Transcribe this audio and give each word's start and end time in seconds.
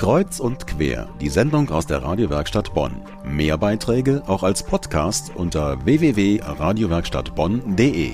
Kreuz 0.00 0.40
und 0.40 0.66
quer, 0.66 1.14
die 1.20 1.28
Sendung 1.28 1.68
aus 1.68 1.86
der 1.86 2.02
Radiowerkstatt 2.02 2.72
Bonn. 2.72 3.02
Mehr 3.22 3.58
Beiträge 3.58 4.22
auch 4.26 4.42
als 4.42 4.64
Podcast 4.64 5.36
unter 5.36 5.84
www.radiowerkstattbonn.de. 5.84 8.12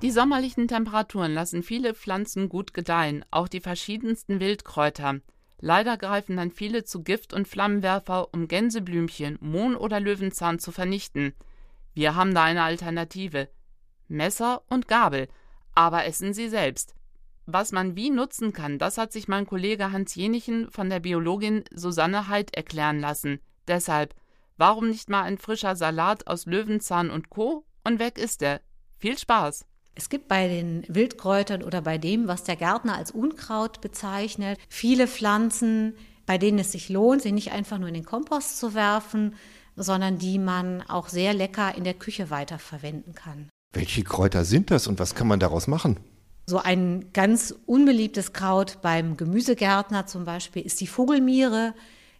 Die 0.00 0.10
sommerlichen 0.12 0.68
Temperaturen 0.68 1.34
lassen 1.34 1.64
viele 1.64 1.94
Pflanzen 1.94 2.48
gut 2.48 2.72
gedeihen, 2.72 3.24
auch 3.32 3.48
die 3.48 3.58
verschiedensten 3.58 4.38
Wildkräuter. 4.38 5.16
Leider 5.58 5.96
greifen 5.96 6.36
dann 6.36 6.52
viele 6.52 6.84
zu 6.84 7.02
Gift 7.02 7.34
und 7.34 7.48
Flammenwerfer, 7.48 8.32
um 8.32 8.46
Gänseblümchen, 8.46 9.36
Mohn 9.40 9.74
oder 9.74 9.98
Löwenzahn 9.98 10.60
zu 10.60 10.70
vernichten. 10.70 11.34
Wir 11.94 12.14
haben 12.14 12.32
da 12.32 12.44
eine 12.44 12.62
Alternative. 12.62 13.48
Messer 14.06 14.62
und 14.68 14.86
Gabel, 14.86 15.26
aber 15.74 16.04
essen 16.04 16.32
Sie 16.32 16.48
selbst. 16.48 16.94
Was 17.46 17.72
man 17.72 17.94
wie 17.94 18.10
nutzen 18.10 18.52
kann, 18.54 18.78
das 18.78 18.96
hat 18.96 19.12
sich 19.12 19.28
mein 19.28 19.46
Kollege 19.46 19.92
Hans 19.92 20.14
Jenichen 20.14 20.70
von 20.70 20.88
der 20.88 21.00
Biologin 21.00 21.64
Susanne 21.74 22.28
Heid 22.28 22.54
erklären 22.56 23.00
lassen. 23.00 23.38
Deshalb, 23.68 24.14
warum 24.56 24.88
nicht 24.88 25.10
mal 25.10 25.22
ein 25.22 25.36
frischer 25.36 25.76
Salat 25.76 26.26
aus 26.26 26.46
Löwenzahn 26.46 27.10
und 27.10 27.28
Co. 27.28 27.64
und 27.84 27.98
weg 27.98 28.18
ist 28.18 28.42
er. 28.42 28.60
Viel 28.98 29.18
Spaß! 29.18 29.66
Es 29.94 30.08
gibt 30.08 30.26
bei 30.26 30.48
den 30.48 30.84
Wildkräutern 30.88 31.62
oder 31.62 31.82
bei 31.82 31.98
dem, 31.98 32.26
was 32.26 32.44
der 32.44 32.56
Gärtner 32.56 32.96
als 32.96 33.10
Unkraut 33.10 33.80
bezeichnet, 33.80 34.58
viele 34.68 35.06
Pflanzen, 35.06 35.94
bei 36.26 36.38
denen 36.38 36.58
es 36.58 36.72
sich 36.72 36.88
lohnt, 36.88 37.22
sie 37.22 37.30
nicht 37.30 37.52
einfach 37.52 37.78
nur 37.78 37.88
in 37.88 37.94
den 37.94 38.04
Kompost 38.04 38.58
zu 38.58 38.74
werfen, 38.74 39.36
sondern 39.76 40.18
die 40.18 40.38
man 40.38 40.82
auch 40.82 41.08
sehr 41.08 41.34
lecker 41.34 41.74
in 41.76 41.84
der 41.84 41.94
Küche 41.94 42.30
weiterverwenden 42.30 43.14
kann. 43.14 43.50
Welche 43.72 44.02
Kräuter 44.02 44.44
sind 44.44 44.70
das 44.70 44.86
und 44.86 44.98
was 44.98 45.14
kann 45.14 45.28
man 45.28 45.40
daraus 45.40 45.66
machen? 45.66 45.98
So 46.46 46.58
ein 46.58 47.06
ganz 47.14 47.54
unbeliebtes 47.66 48.34
Kraut 48.34 48.78
beim 48.82 49.16
Gemüsegärtner 49.16 50.06
zum 50.06 50.24
Beispiel 50.24 50.62
ist 50.62 50.80
die 50.80 50.86
Vogelmiere, 50.86 51.74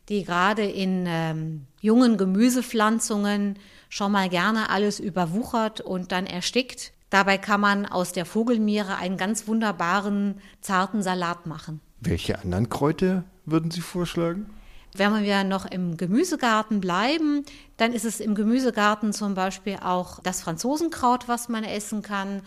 die 0.08 0.24
gerade 0.24 0.62
in 0.62 1.04
ähm, 1.06 1.66
jungen 1.80 2.16
Gemüsepflanzungen 2.16 3.58
schon 3.90 4.12
mal 4.12 4.28
gerne 4.28 4.70
alles 4.70 4.98
überwuchert 4.98 5.80
und 5.80 6.10
dann 6.10 6.26
erstickt. 6.26 6.92
Dabei 7.10 7.38
kann 7.38 7.60
man 7.60 7.86
aus 7.86 8.12
der 8.12 8.24
Vogelmiere 8.24 8.96
einen 8.96 9.16
ganz 9.16 9.46
wunderbaren, 9.46 10.40
zarten 10.60 11.02
Salat 11.02 11.46
machen. 11.46 11.80
Welche 12.00 12.38
anderen 12.38 12.68
Kräuter 12.68 13.24
würden 13.44 13.70
Sie 13.70 13.82
vorschlagen? 13.82 14.50
Wenn 14.96 15.22
wir 15.22 15.44
noch 15.44 15.66
im 15.66 15.96
Gemüsegarten 15.96 16.80
bleiben, 16.80 17.44
dann 17.76 17.92
ist 17.92 18.04
es 18.04 18.20
im 18.20 18.34
Gemüsegarten 18.34 19.12
zum 19.12 19.34
Beispiel 19.34 19.78
auch 19.82 20.20
das 20.20 20.40
Franzosenkraut, 20.40 21.28
was 21.28 21.48
man 21.48 21.64
essen 21.64 22.02
kann 22.02 22.42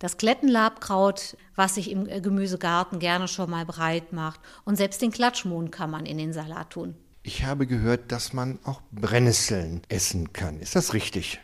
das 0.00 0.16
Klettenlabkraut, 0.16 1.36
was 1.54 1.76
sich 1.76 1.90
im 1.90 2.08
äh, 2.08 2.20
Gemüsegarten 2.20 2.98
gerne 2.98 3.28
schon 3.28 3.48
mal 3.48 3.64
breit 3.64 4.12
macht. 4.12 4.40
Und 4.64 4.76
selbst 4.76 5.00
den 5.00 5.12
Klatschmohn 5.12 5.70
kann 5.70 5.90
man 5.90 6.06
in 6.06 6.18
den 6.18 6.32
Salat 6.32 6.70
tun. 6.70 6.96
Ich 7.22 7.44
habe 7.44 7.66
gehört, 7.66 8.10
dass 8.10 8.32
man 8.32 8.58
auch 8.64 8.80
Brennnesseln 8.90 9.82
essen 9.88 10.32
kann. 10.32 10.58
Ist 10.58 10.74
das 10.74 10.94
richtig? 10.94 11.38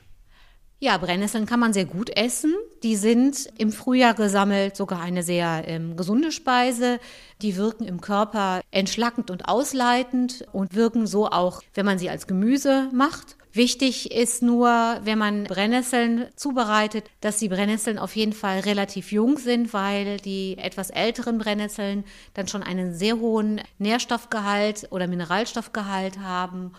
Ja, 0.78 0.98
Brennnesseln 0.98 1.46
kann 1.46 1.60
man 1.60 1.72
sehr 1.72 1.84
gut 1.86 2.14
essen. 2.16 2.54
Die 2.82 2.96
sind 2.96 3.48
im 3.56 3.72
Frühjahr 3.72 4.14
gesammelt 4.14 4.76
sogar 4.76 5.00
eine 5.00 5.22
sehr 5.22 5.64
ähm, 5.66 5.96
gesunde 5.96 6.32
Speise. 6.32 6.98
Die 7.40 7.56
wirken 7.56 7.84
im 7.84 8.00
Körper 8.00 8.60
entschlackend 8.70 9.30
und 9.30 9.48
ausleitend 9.48 10.46
und 10.52 10.74
wirken 10.74 11.06
so 11.06 11.28
auch, 11.28 11.62
wenn 11.74 11.86
man 11.86 11.98
sie 11.98 12.10
als 12.10 12.26
Gemüse 12.26 12.90
macht. 12.92 13.36
Wichtig 13.56 14.12
ist 14.12 14.42
nur, 14.42 14.68
wenn 15.02 15.18
man 15.18 15.44
Brennnesseln 15.44 16.26
zubereitet, 16.36 17.06
dass 17.22 17.38
die 17.38 17.48
Brennnesseln 17.48 17.98
auf 17.98 18.14
jeden 18.14 18.34
Fall 18.34 18.60
relativ 18.60 19.12
jung 19.12 19.38
sind, 19.38 19.72
weil 19.72 20.18
die 20.18 20.58
etwas 20.58 20.90
älteren 20.90 21.38
Brennnesseln 21.38 22.04
dann 22.34 22.48
schon 22.48 22.62
einen 22.62 22.94
sehr 22.94 23.16
hohen 23.16 23.62
Nährstoffgehalt 23.78 24.88
oder 24.90 25.06
Mineralstoffgehalt 25.06 26.18
haben 26.18 26.72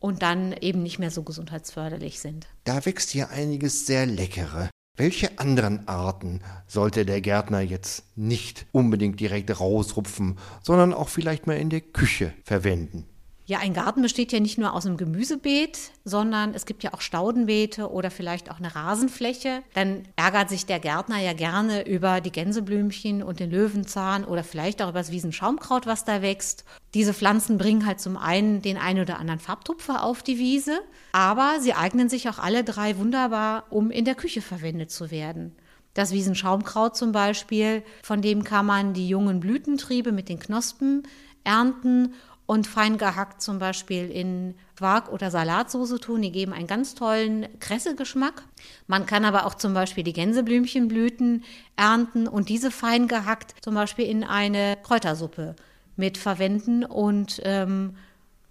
und 0.00 0.20
dann 0.22 0.52
eben 0.52 0.82
nicht 0.82 0.98
mehr 0.98 1.10
so 1.10 1.22
gesundheitsförderlich 1.22 2.20
sind. 2.20 2.46
Da 2.64 2.84
wächst 2.84 3.08
hier 3.08 3.30
einiges 3.30 3.86
sehr 3.86 4.04
leckere. 4.04 4.68
Welche 4.98 5.38
anderen 5.38 5.88
Arten 5.88 6.42
sollte 6.66 7.06
der 7.06 7.22
Gärtner 7.22 7.62
jetzt 7.62 8.04
nicht 8.16 8.66
unbedingt 8.72 9.18
direkt 9.18 9.58
rausrupfen, 9.58 10.38
sondern 10.62 10.92
auch 10.92 11.08
vielleicht 11.08 11.46
mal 11.46 11.56
in 11.56 11.70
der 11.70 11.80
Küche 11.80 12.34
verwenden? 12.44 13.06
Ja, 13.48 13.60
ein 13.60 13.72
Garten 13.72 14.02
besteht 14.02 14.30
ja 14.30 14.40
nicht 14.40 14.58
nur 14.58 14.74
aus 14.74 14.84
einem 14.84 14.98
Gemüsebeet, 14.98 15.78
sondern 16.04 16.52
es 16.52 16.66
gibt 16.66 16.82
ja 16.82 16.92
auch 16.92 17.00
Staudenbeete 17.00 17.90
oder 17.90 18.10
vielleicht 18.10 18.50
auch 18.50 18.58
eine 18.58 18.74
Rasenfläche. 18.74 19.62
Dann 19.72 20.02
ärgert 20.16 20.50
sich 20.50 20.66
der 20.66 20.78
Gärtner 20.78 21.18
ja 21.18 21.32
gerne 21.32 21.88
über 21.88 22.20
die 22.20 22.30
Gänseblümchen 22.30 23.22
und 23.22 23.40
den 23.40 23.50
Löwenzahn 23.50 24.26
oder 24.26 24.44
vielleicht 24.44 24.82
auch 24.82 24.90
über 24.90 24.98
das 24.98 25.12
Wiesenschaumkraut, 25.12 25.86
was 25.86 26.04
da 26.04 26.20
wächst. 26.20 26.66
Diese 26.92 27.14
Pflanzen 27.14 27.56
bringen 27.56 27.86
halt 27.86 28.00
zum 28.00 28.18
einen 28.18 28.60
den 28.60 28.76
einen 28.76 29.00
oder 29.00 29.18
anderen 29.18 29.40
Farbtupfer 29.40 30.02
auf 30.02 30.22
die 30.22 30.38
Wiese, 30.38 30.80
aber 31.12 31.56
sie 31.62 31.72
eignen 31.72 32.10
sich 32.10 32.28
auch 32.28 32.38
alle 32.38 32.64
drei 32.64 32.98
wunderbar, 32.98 33.64
um 33.70 33.90
in 33.90 34.04
der 34.04 34.14
Küche 34.14 34.42
verwendet 34.42 34.90
zu 34.90 35.10
werden. 35.10 35.56
Das 35.94 36.12
Wiesenschaumkraut 36.12 36.98
zum 36.98 37.12
Beispiel, 37.12 37.82
von 38.02 38.20
dem 38.20 38.44
kann 38.44 38.66
man 38.66 38.92
die 38.92 39.08
jungen 39.08 39.40
Blütentriebe 39.40 40.12
mit 40.12 40.28
den 40.28 40.38
Knospen 40.38 41.04
ernten 41.44 42.12
und 42.48 42.66
fein 42.66 42.96
gehackt 42.96 43.42
zum 43.42 43.58
Beispiel 43.58 44.10
in 44.10 44.54
Quark- 44.74 45.12
oder 45.12 45.30
Salatsauce 45.30 46.00
tun. 46.00 46.22
Die 46.22 46.32
geben 46.32 46.54
einen 46.54 46.66
ganz 46.66 46.94
tollen 46.94 47.46
Kressegeschmack. 47.60 48.42
Man 48.86 49.04
kann 49.04 49.26
aber 49.26 49.44
auch 49.44 49.54
zum 49.54 49.74
Beispiel 49.74 50.02
die 50.02 50.14
Gänseblümchenblüten 50.14 51.44
ernten 51.76 52.26
und 52.26 52.48
diese 52.48 52.70
fein 52.70 53.06
gehackt 53.06 53.54
zum 53.60 53.74
Beispiel 53.74 54.06
in 54.06 54.24
eine 54.24 54.78
Kräutersuppe 54.82 55.56
mit 55.96 56.16
verwenden 56.16 56.84
und 56.84 57.42
ähm, 57.44 57.96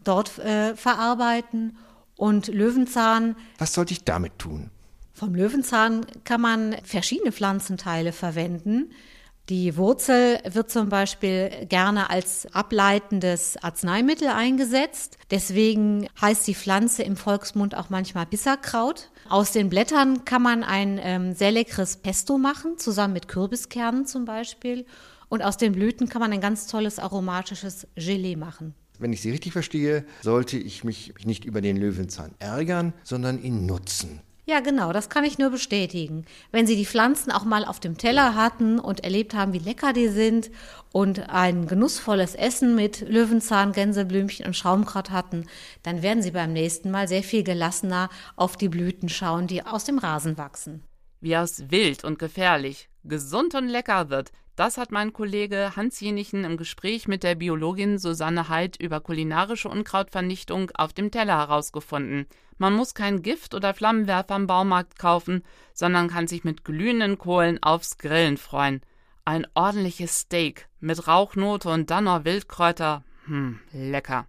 dort 0.04 0.38
äh, 0.38 0.76
verarbeiten. 0.76 1.76
Und 2.18 2.50
Löwenzahn. 2.50 3.36
Was 3.58 3.74
sollte 3.74 3.94
ich 3.94 4.04
damit 4.04 4.38
tun? 4.38 4.70
Vom 5.16 5.34
Löwenzahn 5.34 6.06
kann 6.24 6.42
man 6.42 6.76
verschiedene 6.84 7.32
Pflanzenteile 7.32 8.12
verwenden. 8.12 8.92
Die 9.50 9.78
Wurzel 9.78 10.40
wird 10.44 10.70
zum 10.70 10.90
Beispiel 10.90 11.50
gerne 11.70 12.10
als 12.10 12.54
ableitendes 12.54 13.56
Arzneimittel 13.64 14.28
eingesetzt. 14.28 15.18
Deswegen 15.32 16.10
heißt 16.20 16.46
die 16.48 16.56
Pflanze 16.56 17.04
im 17.04 17.16
Volksmund 17.16 17.74
auch 17.74 17.90
manchmal 17.90 18.26
Bisserkraut. 18.26 19.10
Aus 19.30 19.54
den 19.54 19.70
Blättern 19.70 20.26
kann 20.26 20.42
man 20.42 20.66
ein 20.66 21.00
ähm, 21.02 21.34
sehr 21.34 21.52
leckeres 21.52 21.96
Pesto 21.96 22.38
machen, 22.38 22.78
zusammen 22.78 23.14
mit 23.14 23.30
Kürbiskernen 23.30 24.06
zum 24.06 24.26
Beispiel. 24.26 24.86
Und 25.30 25.42
aus 25.42 25.56
den 25.56 25.72
Blüten 25.72 26.10
kann 26.10 26.22
man 26.22 26.34
ein 26.34 26.42
ganz 26.42 26.68
tolles 26.68 27.00
aromatisches 27.00 27.88
Gelee 27.96 28.36
machen. 28.36 28.74
Wenn 29.00 29.14
ich 29.14 29.22
Sie 29.22 29.32
richtig 29.32 29.54
verstehe, 29.54 30.06
sollte 30.24 30.58
ich 30.58 30.84
mich 30.84 31.14
nicht 31.24 31.46
über 31.46 31.62
den 31.62 31.78
Löwenzahn 31.78 32.32
ärgern, 32.40 32.94
sondern 33.04 33.42
ihn 33.42 33.66
nutzen. 33.66 34.22
Ja, 34.50 34.62
genau, 34.62 34.94
das 34.94 35.10
kann 35.10 35.26
ich 35.26 35.38
nur 35.38 35.50
bestätigen. 35.50 36.26
Wenn 36.54 36.66
Sie 36.66 36.78
die 36.78 36.86
Pflanzen 36.86 37.34
auch 37.34 37.44
mal 37.44 37.66
auf 37.66 37.82
dem 37.82 37.98
Teller 37.98 38.34
hatten 38.34 38.80
und 38.80 39.04
erlebt 39.04 39.34
haben, 39.34 39.52
wie 39.52 39.60
lecker 39.60 39.92
die 39.92 40.08
sind 40.08 40.50
und 40.94 41.28
ein 41.30 41.68
genussvolles 41.68 42.34
Essen 42.34 42.74
mit 42.74 43.02
Löwenzahn, 43.02 43.74
Gänseblümchen 43.74 44.46
und 44.46 44.56
Schaumkraut 44.56 45.10
hatten, 45.12 45.48
dann 45.84 46.02
werden 46.02 46.24
Sie 46.24 46.32
beim 46.32 46.54
nächsten 46.54 46.92
Mal 46.92 47.10
sehr 47.10 47.24
viel 47.24 47.44
gelassener 47.44 48.10
auf 48.38 48.56
die 48.56 48.70
Blüten 48.70 49.10
schauen, 49.10 49.48
die 49.48 49.66
aus 49.66 49.84
dem 49.84 50.00
Rasen 50.00 50.38
wachsen. 50.38 50.82
Wie 51.20 51.36
aus 51.36 51.70
wild 51.70 52.06
und 52.06 52.18
gefährlich, 52.18 52.88
gesund 53.04 53.54
und 53.54 53.68
lecker 53.68 54.10
wird, 54.10 54.32
das 54.58 54.78
hat 54.78 54.92
mein 54.92 55.14
Kollege 55.14 55.76
Hans 55.76 56.00
Jenichen 56.00 56.44
im 56.44 56.58
Gespräch 56.58 57.08
mit 57.08 57.24
der 57.24 57.36
Biologin 57.36 58.00
Susanne 58.00 58.50
Heid 58.50 58.76
über 58.76 59.00
kulinarische 59.00 59.70
Unkrautvernichtung 59.70 60.72
auf 60.72 60.94
dem 60.94 61.12
Teller 61.12 61.38
herausgefunden. 61.38 62.26
Man 62.58 62.74
muss 62.74 62.96
kein 62.96 63.22
Gift 63.22 63.54
oder 63.54 63.76
Flammenwerfer 63.76 64.36
im 64.36 64.48
Baumarkt 64.48 64.98
kaufen, 64.98 65.44
sondern 65.74 66.08
kann 66.08 66.28
sich 66.28 66.44
mit 66.44 66.66
glühenden 66.66 67.20
Kohlen 67.20 67.62
aufs 67.62 68.00
Grillen 68.00 68.38
freuen. 68.38 68.82
Ein 69.26 69.46
ordentliches 69.54 70.22
Steak 70.22 70.68
mit 70.80 71.08
Rauchnote 71.08 71.70
und 71.70 71.92
dann 71.92 72.06
noch 72.06 72.26
Wildkräuter. 72.26 73.04
Hm, 73.26 73.60
lecker. 73.72 74.26